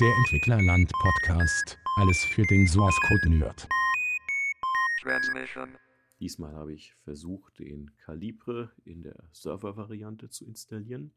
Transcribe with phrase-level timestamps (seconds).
[0.00, 1.78] Der Entwicklerland Podcast.
[1.98, 3.68] Alles für den Source Code Nerd.
[5.00, 5.68] Transmission.
[6.18, 11.12] Diesmal habe ich versucht, den Calibre in der Server-Variante zu installieren.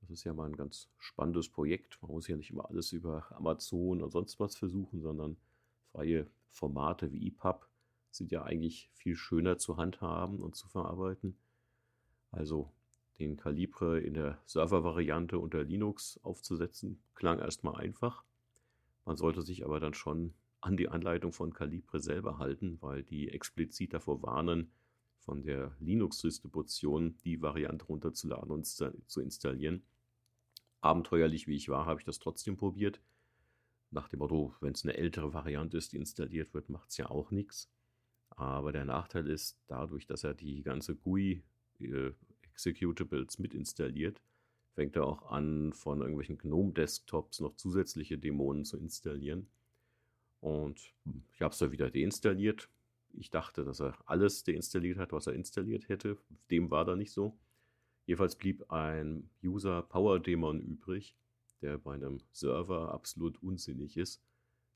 [0.00, 2.02] Das ist ja mal ein ganz spannendes Projekt.
[2.02, 5.36] Man muss ja nicht immer alles über Amazon und sonst was versuchen, sondern
[5.92, 7.68] freie Formate wie EPUB
[8.10, 11.36] sind ja eigentlich viel schöner zu handhaben und zu verarbeiten.
[12.32, 12.72] Also
[13.18, 18.24] den Calibre in der Server-Variante unter Linux aufzusetzen, klang erstmal einfach.
[19.04, 23.28] Man sollte sich aber dann schon an die Anleitung von Calibre selber halten, weil die
[23.28, 24.72] explizit davor warnen,
[25.18, 29.82] von der Linux-Distribution die Variante runterzuladen und zu installieren.
[30.80, 33.00] Abenteuerlich wie ich war, habe ich das trotzdem probiert.
[33.90, 37.08] Nach dem Motto, wenn es eine ältere Variante ist, die installiert wird, macht es ja
[37.10, 37.70] auch nichts.
[38.30, 41.42] Aber der Nachteil ist, dadurch, dass er die ganze GUI
[41.80, 42.12] äh,
[42.54, 44.22] Executables mit installiert,
[44.72, 49.46] fängt er auch an, von irgendwelchen GNOME-Desktops noch zusätzliche Dämonen zu installieren.
[50.40, 50.92] Und
[51.32, 52.68] ich habe es da wieder deinstalliert.
[53.12, 56.18] Ich dachte, dass er alles deinstalliert hat, was er installiert hätte.
[56.50, 57.38] Dem war da nicht so.
[58.06, 61.16] Jedenfalls blieb ein User Power Daemon übrig,
[61.62, 64.20] der bei einem Server absolut unsinnig ist.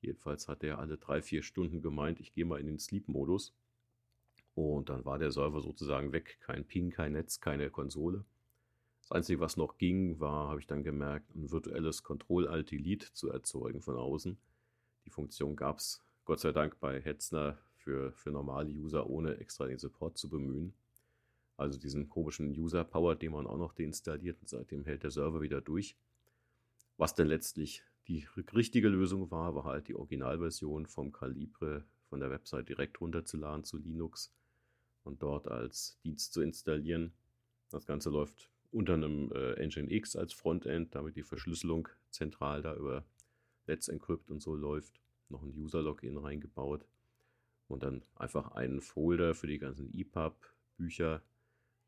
[0.00, 3.54] Jedenfalls hat er alle drei, vier Stunden gemeint, ich gehe mal in den Sleep-Modus.
[4.54, 6.38] Und dann war der Server sozusagen weg.
[6.40, 8.24] Kein Ping, kein Netz, keine Konsole.
[9.02, 13.82] Das Einzige, was noch ging, war, habe ich dann gemerkt, ein virtuelles Control-Alt-Delete zu erzeugen
[13.82, 14.38] von außen.
[15.04, 19.66] Die Funktion gab es Gott sei Dank bei Hetzner für, für normale User, ohne extra
[19.66, 20.74] den Support zu bemühen.
[21.56, 25.60] Also diesen komischen User-Power, den man auch noch deinstalliert und seitdem hält der Server wieder
[25.60, 25.96] durch.
[26.96, 32.30] Was denn letztlich die richtige Lösung war, war halt die Originalversion vom Calibre von der
[32.30, 34.32] Website direkt runterzuladen zu Linux
[35.04, 37.12] und dort als Dienst zu installieren.
[37.70, 43.04] Das Ganze läuft unter einem äh, Nginx als Frontend, damit die Verschlüsselung zentral da über
[43.66, 45.00] Let's Encrypt und so läuft.
[45.28, 46.86] Noch ein User-Login reingebaut
[47.68, 51.22] und dann einfach einen Folder für die ganzen EPUB-Bücher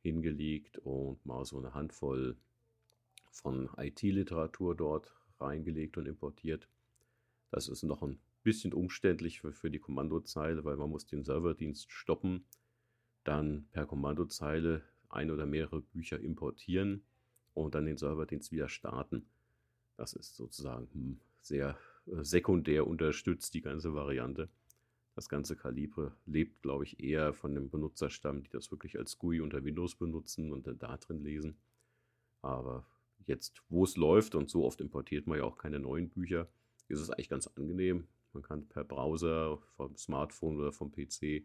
[0.01, 2.37] hingelegt und mal so eine Handvoll
[3.31, 6.69] von IT-Literatur dort reingelegt und importiert.
[7.51, 11.91] Das ist noch ein bisschen umständlich für, für die Kommandozeile, weil man muss den Serverdienst
[11.91, 12.45] stoppen
[13.25, 17.05] dann per Kommandozeile ein oder mehrere Bücher importieren
[17.55, 19.27] und dann den Serverdienst wieder starten.
[19.97, 21.77] Das ist sozusagen hm, sehr
[22.07, 24.49] äh, sekundär unterstützt, die ganze Variante.
[25.15, 29.41] Das ganze Kalibre lebt, glaube ich, eher von dem Benutzerstamm, die das wirklich als GUI
[29.41, 31.57] unter Windows benutzen und dann da drin lesen.
[32.43, 32.85] Aber
[33.27, 36.49] jetzt, wo es läuft und so oft importiert man ja auch keine neuen Bücher,
[36.89, 38.09] ist es eigentlich ganz angenehm.
[38.33, 41.45] Man kann per Browser, vom Smartphone oder vom PC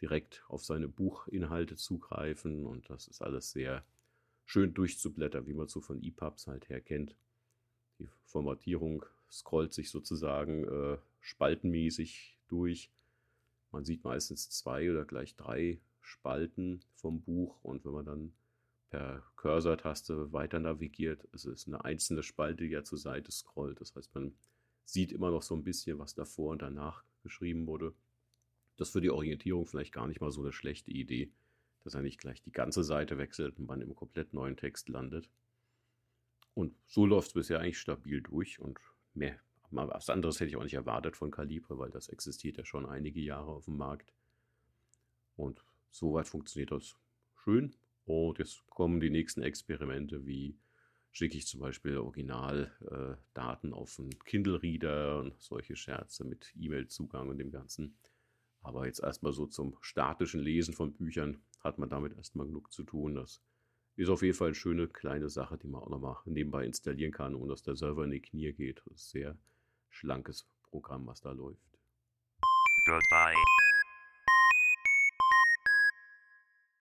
[0.00, 3.84] direkt auf seine Buchinhalte zugreifen und das ist alles sehr
[4.44, 7.16] schön durchzublättern, wie man so von EPUBs halt her kennt.
[7.98, 12.90] Die Formatierung scrollt sich sozusagen äh, spaltenmäßig durch.
[13.72, 18.32] Man sieht meistens zwei oder gleich drei Spalten vom Buch und wenn man dann
[18.88, 23.80] per Cursor-Taste weiter navigiert, ist es eine einzelne Spalte, die ja zur Seite scrollt.
[23.80, 24.34] Das heißt, man
[24.84, 27.94] sieht immer noch so ein bisschen, was davor und danach geschrieben wurde.
[28.78, 31.30] Das ist für die Orientierung vielleicht gar nicht mal so eine schlechte Idee,
[31.84, 35.28] dass er nicht gleich die ganze Seite wechselt und man im komplett neuen Text landet.
[36.54, 38.78] Und so läuft es bisher eigentlich stabil durch und
[39.14, 39.38] mehr,
[39.70, 43.20] was anderes hätte ich auch nicht erwartet von Calibre, weil das existiert ja schon einige
[43.20, 44.12] Jahre auf dem Markt.
[45.36, 46.96] Und soweit funktioniert das
[47.44, 47.74] schön.
[48.06, 50.56] Und jetzt kommen die nächsten Experimente, wie
[51.10, 57.38] schicke ich zum Beispiel Originaldaten äh, auf einen Kindle-Reader und solche Scherze mit E-Mail-Zugang und
[57.38, 57.98] dem Ganzen.
[58.68, 62.84] Aber jetzt erstmal so zum statischen Lesen von Büchern hat man damit erstmal genug zu
[62.84, 63.14] tun.
[63.14, 63.40] Das
[63.96, 67.34] ist auf jeden Fall eine schöne kleine Sache, die man auch nochmal nebenbei installieren kann,
[67.34, 68.82] ohne dass der Server in die Knie geht.
[68.84, 69.38] Das ist ein sehr
[69.88, 71.78] schlankes Programm, was da läuft.
[72.84, 73.57] Goodbye.